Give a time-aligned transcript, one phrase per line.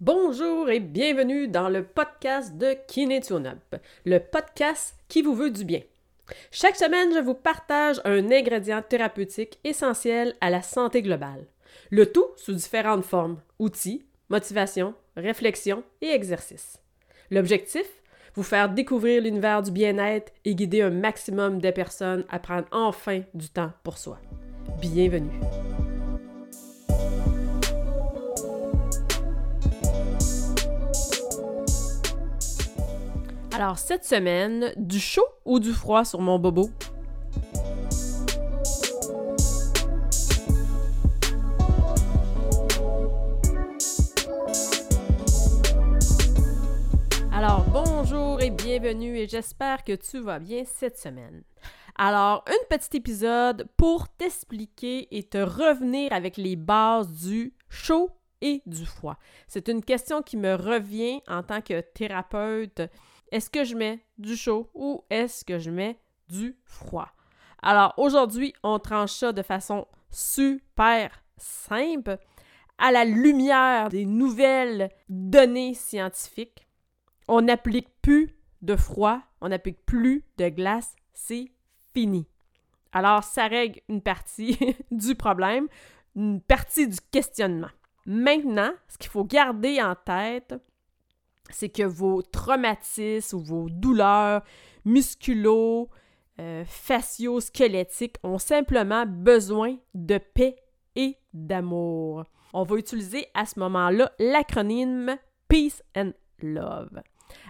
[0.00, 5.82] Bonjour et bienvenue dans le podcast de Kinetunup, le podcast qui vous veut du bien.
[6.50, 11.44] Chaque semaine, je vous partage un ingrédient thérapeutique essentiel à la santé globale.
[11.90, 16.78] Le tout sous différentes formes, outils, motivation, réflexion et exercices.
[17.30, 17.84] L'objectif?
[18.34, 23.20] Vous faire découvrir l'univers du bien-être et guider un maximum de personnes à prendre enfin
[23.34, 24.18] du temps pour soi.
[24.80, 25.28] Bienvenue.
[33.52, 36.70] Alors, cette semaine, du chaud ou du froid sur mon bobo?
[47.32, 51.42] Alors, bonjour et bienvenue et j'espère que tu vas bien cette semaine.
[51.96, 58.10] Alors, un petit épisode pour t'expliquer et te revenir avec les bases du chaud
[58.40, 59.16] et du froid.
[59.48, 62.82] C'est une question qui me revient en tant que thérapeute
[63.30, 67.08] est-ce que je mets du chaud ou est-ce que je mets du froid?
[67.62, 72.18] Alors aujourd'hui, on tranche ça de façon super simple
[72.78, 76.66] à la lumière des nouvelles données scientifiques.
[77.28, 81.52] On n'applique plus de froid, on n'applique plus de glace, c'est
[81.94, 82.26] fini.
[82.92, 84.58] Alors ça règle une partie
[84.90, 85.68] du problème,
[86.16, 87.70] une partie du questionnement.
[88.06, 90.54] Maintenant, ce qu'il faut garder en tête,
[91.52, 94.42] c'est que vos traumatismes ou vos douleurs
[94.84, 95.88] musculo,
[96.40, 100.56] euh, fascio-squelettiques ont simplement besoin de paix
[100.96, 102.24] et d'amour.
[102.52, 105.16] On va utiliser à ce moment-là l'acronyme
[105.48, 106.12] Peace and
[106.42, 107.02] Love.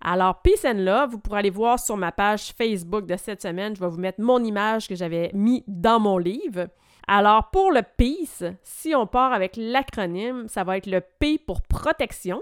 [0.00, 3.76] Alors, Peace and Love, vous pourrez aller voir sur ma page Facebook de cette semaine.
[3.76, 6.68] Je vais vous mettre mon image que j'avais mis dans mon livre.
[7.06, 11.62] Alors, pour le Peace, si on part avec l'acronyme, ça va être le P pour
[11.62, 12.40] protection,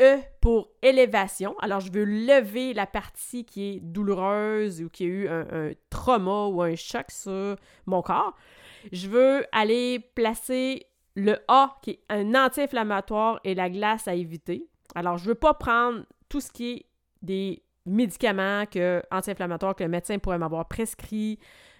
[0.00, 1.54] E pour élévation.
[1.60, 6.46] Alors, je veux lever la partie qui est douloureuse ou qui a eu un, trauma
[6.46, 8.34] ou un choc sur mon corps.
[8.90, 14.66] Je veux aller placer le A qui est un anti-inflammatoire et la glace à éviter.
[14.96, 16.86] Alors, je ne veux pas prendre tout ce qui est
[17.22, 21.38] des médicaments que, anti-inflammatoires que le médecin pourrait m'avoir prescrit.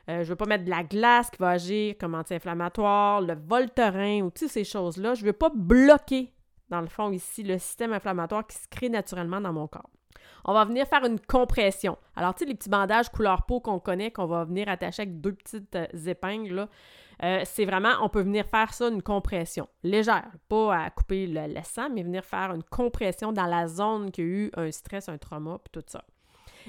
[0.09, 3.34] Euh, je ne veux pas mettre de la glace qui va agir comme anti-inflammatoire, le
[3.34, 5.15] Voltaren ou toutes ces choses-là.
[5.15, 6.34] Je ne veux pas bloquer
[6.75, 9.91] dans le fond, ici, le système inflammatoire qui se crée naturellement dans mon corps.
[10.45, 11.97] On va venir faire une compression.
[12.17, 15.21] Alors, tu sais, les petits bandages couleur peau qu'on connaît, qu'on va venir attacher avec
[15.21, 16.69] deux petites euh, épingles,
[17.23, 21.47] euh, c'est vraiment, on peut venir faire ça, une compression légère, pas à couper le,
[21.47, 25.09] le, sang, mais venir faire une compression dans la zone qui a eu un stress,
[25.09, 26.05] un trauma, puis tout ça.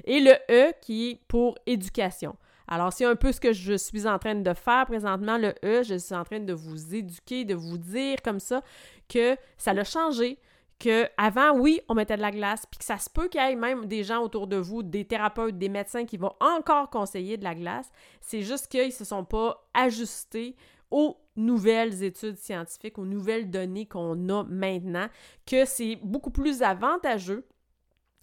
[0.03, 2.35] Et le E qui est pour éducation.
[2.67, 5.83] Alors, c'est un peu ce que je suis en train de faire présentement, le E.
[5.83, 8.61] Je suis en train de vous éduquer, de vous dire comme ça
[9.07, 10.39] que ça l'a changé,
[10.79, 13.43] que avant, oui, on mettait de la glace, puis que ça se peut qu'il y
[13.43, 17.37] ait même des gens autour de vous, des thérapeutes, des médecins qui vont encore conseiller
[17.37, 17.89] de la glace.
[18.21, 20.55] C'est juste qu'ils ne se sont pas ajustés
[20.91, 25.07] aux nouvelles études scientifiques, aux nouvelles données qu'on a maintenant,
[25.45, 27.45] que c'est beaucoup plus avantageux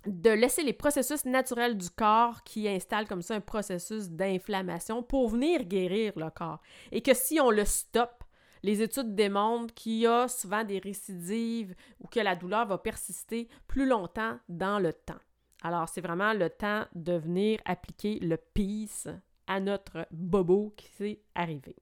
[0.06, 5.28] de laisser les processus naturels du corps qui installent comme ça un processus d'inflammation pour
[5.28, 6.60] venir guérir le corps.
[6.90, 8.24] Et que si on le stoppe,
[8.62, 13.48] les études démontrent qu'il y a souvent des récidives ou que la douleur va persister
[13.66, 15.20] plus longtemps dans le temps.
[15.62, 19.08] Alors, c'est vraiment le temps de venir appliquer le peace
[19.46, 21.76] à notre bobo qui s'est arrivé.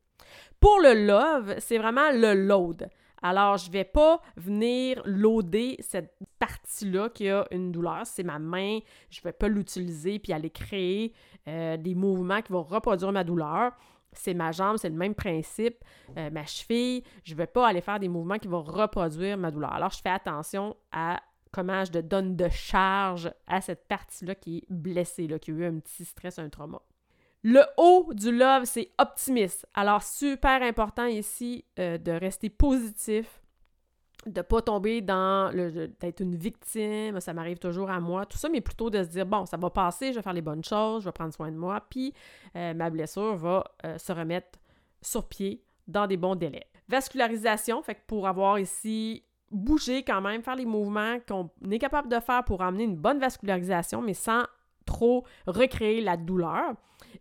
[0.59, 2.91] Pour le love, c'est vraiment le load.
[3.23, 8.03] Alors, je ne vais pas venir loader cette partie-là qui a une douleur.
[8.05, 8.79] C'est ma main.
[9.11, 11.13] Je ne vais pas l'utiliser puis aller créer
[11.49, 13.73] euh, des mouvements qui vont reproduire ma douleur.
[14.13, 15.85] C'est ma jambe, c'est le même principe.
[16.17, 19.51] Euh, ma cheville, je ne vais pas aller faire des mouvements qui vont reproduire ma
[19.51, 19.73] douleur.
[19.73, 21.21] Alors, je fais attention à
[21.53, 25.65] comment je donne de charge à cette partie-là qui est blessée, là, qui a eu
[25.65, 26.81] un petit stress, un trauma.
[27.43, 29.67] Le haut du love, c'est optimiste.
[29.75, 33.41] Alors, super important ici euh, de rester positif,
[34.27, 38.51] de pas tomber dans le d'être une victime, ça m'arrive toujours à moi, tout ça,
[38.51, 41.03] mais plutôt de se dire bon, ça va passer, je vais faire les bonnes choses,
[41.03, 42.13] je vais prendre soin de moi, puis
[42.57, 44.59] euh, ma blessure va euh, se remettre
[45.01, 46.67] sur pied dans des bons délais.
[46.89, 52.09] Vascularisation, fait que pour avoir ici bougé quand même, faire les mouvements qu'on est capable
[52.09, 54.43] de faire pour amener une bonne vascularisation, mais sans
[55.47, 56.75] recréer la douleur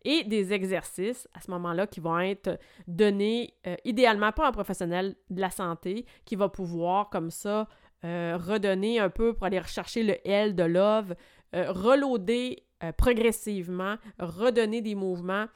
[0.04, 5.16] et des exercices à ce moment-là qui vont être donnés euh, idéalement par un professionnel
[5.30, 7.68] de la santé qui va pouvoir comme ça
[8.06, 11.16] euh, redonner un peu pour aller rechercher le L de love,
[11.56, 12.64] euh, reloader
[12.96, 15.48] progressivement, redonner des mouvements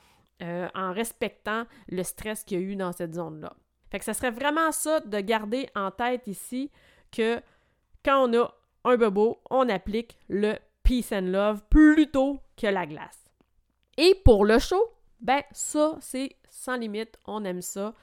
[0.41, 3.53] en respectant le stress qu'il y a eu dans cette zone-là.
[3.89, 6.69] Fait que ça serait vraiment ça de garder en tête ici
[7.13, 7.39] que
[8.03, 8.53] quand on a
[8.83, 13.23] un bobo, on applique le peace and love plutôt que la glace.
[13.97, 14.91] Et pour le chaud,
[15.21, 17.93] ben ça, c'est sans limite, on aime ça.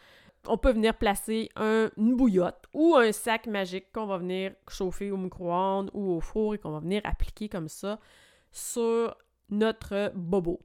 [0.47, 5.19] On peut venir placer une bouillotte ou un sac magique qu'on va venir chauffer au
[5.19, 7.99] micro-ondes ou au four et qu'on va venir appliquer comme ça
[8.50, 9.15] sur
[9.50, 10.61] notre bobo.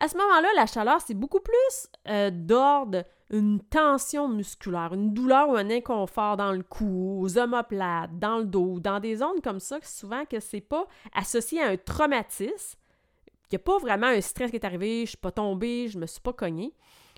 [0.00, 5.50] À ce moment-là, la chaleur, c'est beaucoup plus euh, d'ordre une tension musculaire, une douleur
[5.50, 9.60] ou un inconfort dans le cou, aux omoplates, dans le dos, dans des zones comme
[9.60, 12.78] ça, souvent que c'est pas associé à un traumatisme.
[13.28, 15.98] Il n'y a pas vraiment un stress qui est arrivé, je suis pas tombée, je
[15.98, 16.72] me suis pas cognée,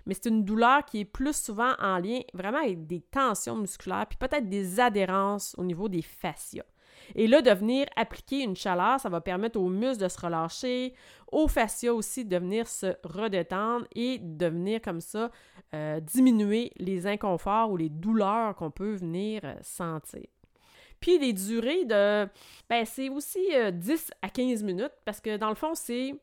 [0.06, 4.06] mais c'est une douleur qui est plus souvent en lien vraiment avec des tensions musculaires,
[4.08, 6.64] puis peut-être des adhérences au niveau des fascias.
[7.14, 10.94] Et là, de venir appliquer une chaleur, ça va permettre aux muscles de se relâcher,
[11.30, 15.30] aux fascias aussi de venir se redétendre et de venir comme ça
[15.74, 20.26] euh, diminuer les inconforts ou les douleurs qu'on peut venir euh, sentir.
[21.00, 22.28] Puis les durées de.
[22.68, 26.14] Ben, c'est aussi 10 euh, à 15 minutes parce que dans le fond, c'est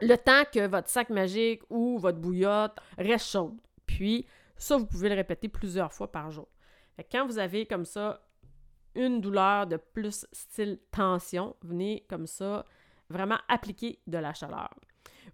[0.00, 3.56] le temps que votre sac magique ou votre bouillotte reste chaude.
[3.86, 4.26] Puis
[4.56, 6.48] ça, vous pouvez le répéter plusieurs fois par jour.
[7.10, 8.25] quand vous avez comme ça
[8.96, 12.64] une douleur de plus style tension, venez comme ça
[13.08, 14.70] vraiment appliquer de la chaleur.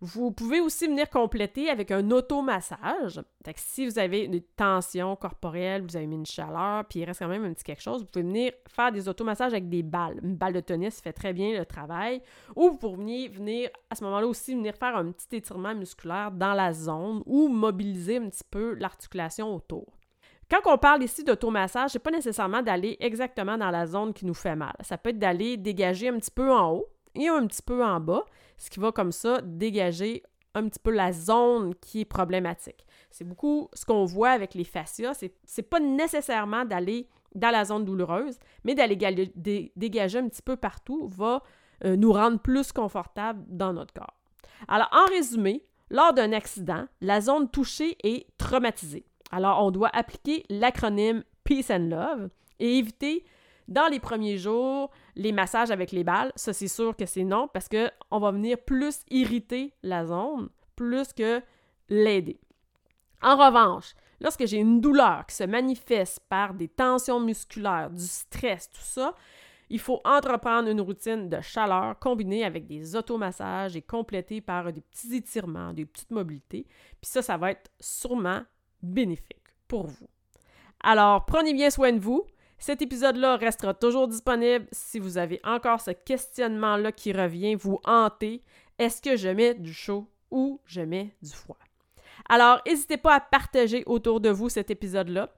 [0.00, 3.20] Vous pouvez aussi venir compléter avec un automassage.
[3.56, 7.28] si vous avez une tension corporelle, vous avez mis une chaleur, puis il reste quand
[7.28, 10.18] même un petit quelque chose, vous pouvez venir faire des automassages avec des balles.
[10.22, 12.20] Une balle de tennis fait très bien le travail.
[12.56, 16.54] Ou vous pouvez venir, à ce moment-là aussi, venir faire un petit étirement musculaire dans
[16.54, 19.86] la zone ou mobiliser un petit peu l'articulation autour.
[20.52, 24.34] Quand on parle ici d'automassage, c'est pas nécessairement d'aller exactement dans la zone qui nous
[24.34, 24.74] fait mal.
[24.80, 27.98] Ça peut être d'aller dégager un petit peu en haut et un petit peu en
[28.00, 28.26] bas,
[28.58, 30.22] ce qui va comme ça dégager
[30.54, 32.84] un petit peu la zone qui est problématique.
[33.10, 37.86] C'est beaucoup ce qu'on voit avec les fascias, c'est pas nécessairement d'aller dans la zone
[37.86, 38.96] douloureuse, mais d'aller
[39.74, 41.42] dégager un petit peu partout va
[41.86, 44.18] euh, nous rendre plus confortable dans notre corps.
[44.68, 49.06] Alors, en résumé, lors d'un accident, la zone touchée est traumatisée.
[49.32, 52.30] Alors, on doit appliquer l'acronyme Peace and Love
[52.60, 53.24] et éviter
[53.66, 56.32] dans les premiers jours les massages avec les balles.
[56.36, 61.12] Ça, c'est sûr que c'est non parce qu'on va venir plus irriter la zone plus
[61.12, 61.42] que
[61.88, 62.40] l'aider.
[63.22, 68.68] En revanche, lorsque j'ai une douleur qui se manifeste par des tensions musculaires, du stress,
[68.70, 69.14] tout ça,
[69.70, 74.82] il faut entreprendre une routine de chaleur combinée avec des automassages et complétée par des
[74.82, 76.66] petits étirements, des petites mobilités.
[77.00, 78.42] Puis ça, ça va être sûrement
[78.82, 80.08] bénéfique pour vous.
[80.82, 82.26] Alors, prenez bien soin de vous.
[82.58, 88.42] Cet épisode-là restera toujours disponible si vous avez encore ce questionnement-là qui revient vous hanter.
[88.78, 91.58] Est-ce que je mets du chaud ou je mets du froid?
[92.28, 95.32] Alors, n'hésitez pas à partager autour de vous cet épisode-là.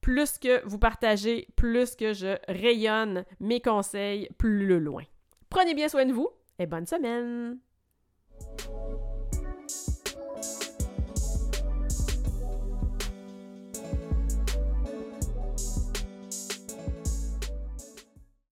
[0.00, 5.02] Plus que vous partagez, plus que je rayonne mes conseils plus loin.
[5.50, 6.28] Prenez bien soin de vous
[6.58, 7.69] et bonne semaine!